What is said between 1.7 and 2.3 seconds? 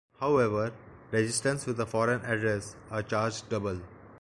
a foreign